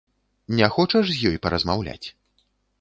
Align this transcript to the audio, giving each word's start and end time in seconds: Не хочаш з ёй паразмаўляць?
Не 0.59 0.69
хочаш 0.77 1.05
з 1.13 1.29
ёй 1.33 1.37
паразмаўляць? 1.45 2.03